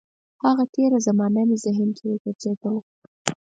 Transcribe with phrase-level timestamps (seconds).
[0.45, 2.81] هغه تېره زمانه مې ذهن کې وګرځېدله.